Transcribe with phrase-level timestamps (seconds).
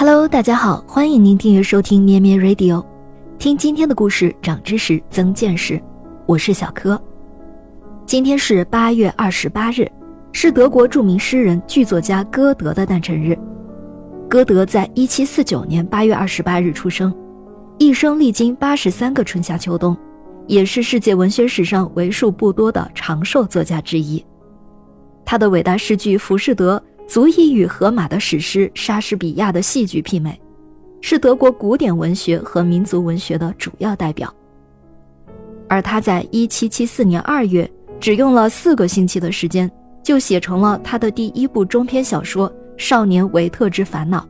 [0.00, 2.82] Hello，大家好，欢迎您订阅收听咩咩 Radio，
[3.38, 5.78] 听今天的故事，长知识，增见识。
[6.24, 6.98] 我是小柯。
[8.06, 9.86] 今天是八月二十八日，
[10.32, 13.38] 是德国著名诗人、剧作家歌德的诞辰日。
[14.26, 17.14] 歌德在一七四九年八月二十八日出生，
[17.76, 19.94] 一生历经八十三个春夏秋冬，
[20.46, 24.24] 也是世界文学史上为数不多的长寿作家之一。
[25.26, 26.82] 他的伟大诗句《浮士德》。
[27.10, 30.40] 足以与荷马的史诗、莎士比亚的戏剧媲美，
[31.00, 34.32] 是德国古典文学和民族文学的主要代表。
[35.68, 39.68] 而他在1774年2月，只用了四个星期的时间，
[40.04, 44.20] 就写成了他的第一部中篇小说《少年维特之烦恼》。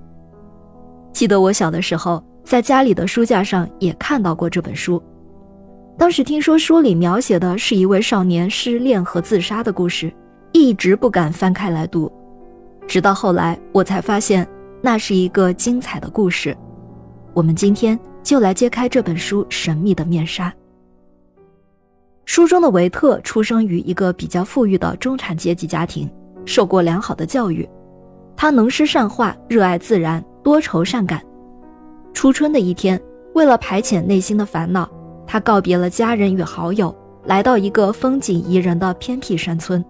[1.12, 5.02] 记得我小的时候，在家里的书架上也看到过这本书，
[5.98, 10.10] 当时听说书里描写的是一位少年失恋和自杀的故事，
[10.52, 12.10] 一直不敢翻开来读。
[12.90, 14.44] 直到后来，我才发现
[14.82, 16.56] 那是一个精彩的故事。
[17.32, 20.52] 我们今天就来揭开这本书神秘的面纱。
[22.24, 26.10] 书中的维特出生于一个比较富裕的中产阶级家庭，
[26.44, 27.68] 受过良好的教育。
[28.36, 31.22] 他能诗善画，热爱自然，多愁善感。
[32.12, 33.00] 初春的一天，
[33.34, 34.90] 为了排遣内心的烦恼，
[35.28, 36.92] 他告别了家人与好友，
[37.26, 39.84] 来到一个风景宜人的偏僻山村。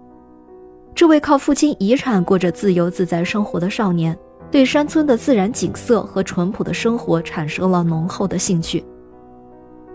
[0.94, 4.16] 这位靠父亲遗产过着自由自在生活的少年，
[4.50, 8.84] 对山村的自然景色和淳朴的生活产生了浓厚的兴趣。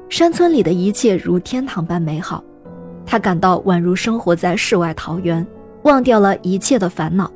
[0.09, 2.43] 山村里的一切如天堂般美好，
[3.05, 5.45] 他感到宛如生活在世外桃源，
[5.83, 7.31] 忘掉了一切的烦恼。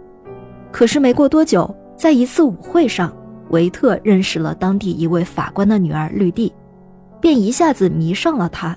[0.71, 3.11] 可是没过多久，在一次舞会上，
[3.49, 6.53] 维特认识了当地一位法官的女儿绿地，
[7.19, 8.75] 便一下子迷上了她。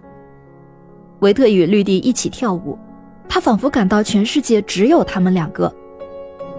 [1.20, 2.76] 维特与绿地一起跳舞。
[3.34, 5.74] 他仿佛感到全世界只有他们两个。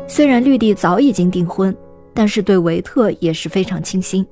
[0.08, 1.76] 虽然绿地早已经订婚，
[2.16, 4.26] 但是对维特也是非常倾心。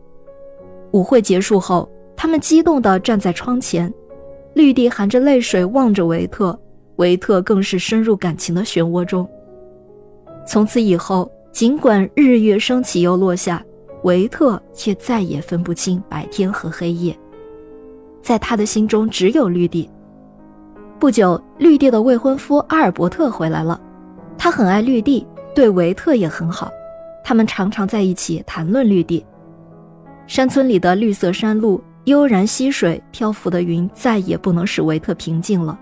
[0.89, 3.94] 舞会结束后，他们激动地站在窗前，
[4.56, 6.60] 绿地含着泪水望着维特，
[6.95, 9.30] 维特更是深入感情的漩涡中。
[10.48, 13.64] 从此以后，尽管日月升起又落下，
[14.02, 17.16] 维特却再也分不清白天和黑夜。
[18.23, 19.87] 在他的心中，只有绿地。
[21.02, 23.82] 不久，绿地的未婚夫阿尔伯特回来了，
[24.38, 25.26] 他很爱绿地，
[25.56, 26.72] 对维特也很好，
[27.23, 29.26] 他们常常在一起谈论绿地。
[30.28, 35.76] 山村里的绿色山路、悠然溪水、漂浮的云，再也不能使维特平静了。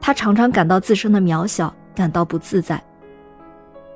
[0.00, 2.82] 他常常感到自身的渺小，感到不自在。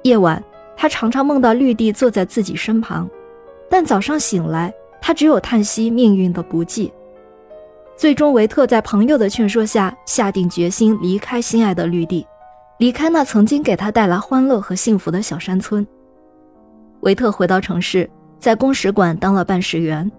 [0.02, 0.44] 夜晚，
[0.76, 3.08] 他常常梦到绿地坐在自己身旁，
[3.70, 4.70] 但早上醒来，
[5.00, 6.92] 他只有叹息命运的不济。
[7.96, 12.26] 最终，维特在朋友的劝说下，下定决心离开心爱的绿地，
[12.78, 15.84] 离开那曾经给他带来欢乐和幸福的小山村。
[17.00, 18.08] 维特回到城市，
[18.38, 20.10] 在公使馆当了办事员，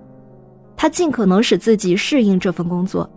[0.75, 3.07] 他尽可能使自己适应这份工作。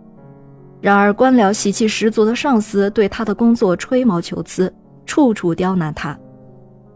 [0.79, 4.71] 然而，官僚习气十足的上司对他的工作吹毛求疵，
[5.07, 6.15] 处处刁难他。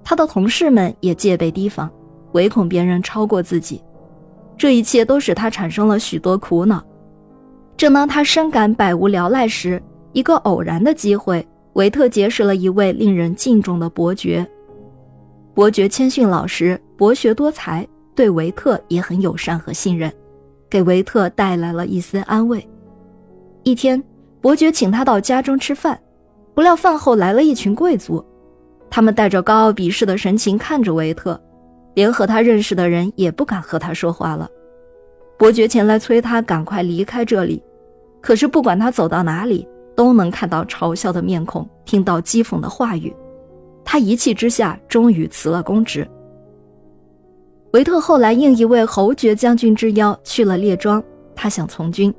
[0.03, 1.90] 他的同事们也戒备提防，
[2.34, 3.84] 唯恐别人超过自己。
[4.56, 6.84] 这一切都使他产生了许多苦恼。
[7.78, 9.81] 正当他深感百无聊赖时，
[10.13, 14.46] 一个偶然的机会，维特结识了一位令人敬重的伯爵。
[15.53, 17.85] 伯爵谦逊老实，博学多才，
[18.16, 20.12] 对维特也很友善和信任，
[20.69, 22.66] 给维特带来了一丝安慰。
[23.64, 24.02] 一天，
[24.40, 26.00] 伯爵请他到家中吃饭，
[26.53, 28.24] 不料饭后来了一群贵族，
[28.90, 31.38] 他们带着高傲鄙视的神情看着维特，
[31.94, 34.50] 连和他认识的人也不敢和他说话了。
[35.38, 37.62] 伯爵前来催他赶快离开这里，
[38.22, 43.13] 可是不管他走到哪里，都能看到嘲笑的面孔，听到讥讽的话语。
[43.84, 46.07] 他一气之下，终于辞了公职。
[47.73, 51.03] 维特后来应一位侯爵将军之邀去了列庄，
[51.35, 52.13] 他想从军，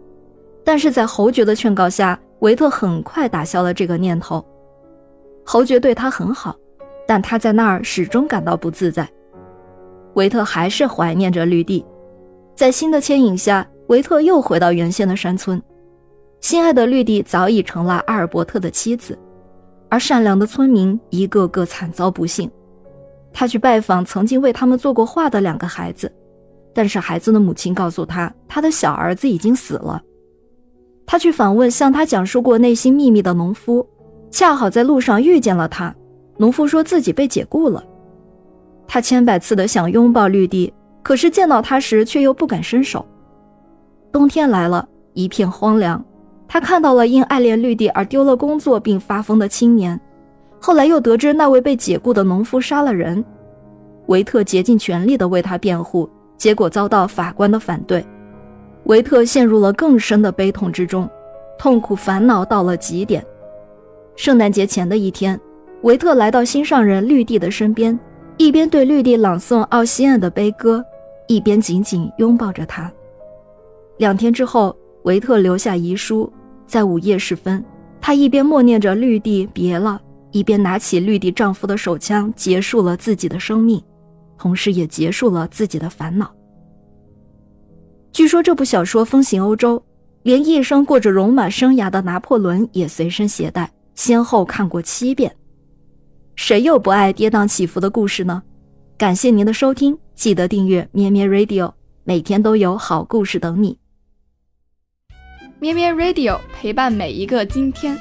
[0.63, 4.45] 但是在侯爵的劝告下，维特很快打消了这个念头。
[5.45, 6.55] 侯爵对他很好，
[7.09, 9.09] 但他在那儿始终感到不自在。
[10.15, 11.85] 维特还是怀念着绿地。
[12.57, 15.63] 在新的牵引下，维特又回到原先的山村。
[16.41, 19.17] 心爱的绿地早已成了阿尔伯特的妻子，
[19.91, 22.51] 而善良的村民一个个惨遭不幸。
[23.31, 26.11] 他去拜访曾经为他们做过画的两个孩子，
[26.73, 30.01] 但是孩子的母亲告诉他，他的小儿子已经死了。
[31.05, 33.87] 他去访问向他讲述过内心秘密的农夫，
[34.31, 35.95] 恰好在路上遇见了他。
[36.39, 37.85] 农夫说自己被解雇了。
[38.89, 40.73] 他千百次的想拥抱绿地。
[41.07, 43.07] 可是见到他时，却又不敢伸手。
[44.11, 46.05] 冬天来了，一片荒凉。
[46.49, 50.01] 他看到了因爱恋绿地而丢了工作并发疯的青年，
[50.61, 53.25] 后来又得知那位被解雇的农夫杀了人。
[54.07, 58.05] 维特竭尽全力地为他辩护，结果遭到法官的反对。
[58.87, 61.09] 维特陷入了更深的悲痛之中，
[61.57, 63.25] 痛苦烦恼到了极点。
[64.17, 65.41] 圣诞节前的一天，
[65.83, 67.97] 维特来到心上人绿地的身边，
[68.39, 70.85] 一边对绿地朗诵奥西安的悲歌，
[71.29, 72.93] 一边紧紧拥抱着他。
[73.99, 76.33] 两天之后，维特留下遗书，
[76.67, 77.65] 在午夜时分，
[78.01, 80.01] 他一边默念着绿地别了，
[80.33, 83.83] 一边拿起绿地丈夫的手枪，结束了自己的生命，
[84.37, 86.31] 同时也结束了自己的烦恼。
[88.13, 89.83] 据说这部小说风行欧洲，
[90.23, 95.35] 连一生过着戎马生涯的拿破仑也随身携带，先后看过七遍。
[96.35, 98.43] 谁又不爱跌宕起伏的故事呢？
[98.99, 103.79] 感谢您的收听，记得订阅咩咩 Radio，每天都有好故事等你。
[105.61, 107.97] 咩咩 Radio 陪伴每一个今天。